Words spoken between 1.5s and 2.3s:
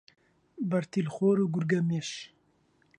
گورگەمێش